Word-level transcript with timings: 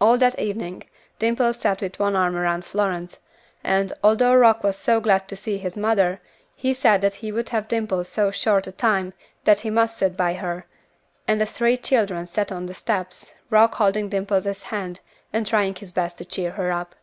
All 0.00 0.16
that 0.18 0.38
evening 0.38 0.84
Dimple 1.18 1.52
sat 1.52 1.80
with 1.80 1.98
one 1.98 2.14
arm 2.14 2.36
around 2.36 2.64
Florence; 2.64 3.18
and, 3.64 3.92
although 4.00 4.32
Rock 4.32 4.62
was 4.62 4.76
so 4.76 5.00
glad 5.00 5.26
to 5.26 5.34
see 5.34 5.58
his 5.58 5.76
mother, 5.76 6.20
he 6.54 6.72
said 6.72 7.00
that 7.00 7.16
he 7.16 7.32
would 7.32 7.48
have 7.48 7.66
Dimple 7.66 8.04
so 8.04 8.30
short 8.30 8.68
a 8.68 8.70
time 8.70 9.12
that 9.42 9.58
he 9.58 9.70
must 9.70 9.96
sit 9.96 10.16
by 10.16 10.34
her, 10.34 10.66
and 11.26 11.40
the 11.40 11.46
three 11.46 11.76
children 11.76 12.28
sat 12.28 12.52
on 12.52 12.66
the 12.66 12.74
steps, 12.74 13.34
Rock 13.50 13.74
holding 13.74 14.08
Dimple's 14.08 14.62
hand 14.62 15.00
and 15.32 15.44
trying 15.44 15.74
his 15.74 15.90
best 15.90 16.18
to 16.18 16.24
cheer 16.24 16.52
her 16.52 16.70
up. 16.70 16.94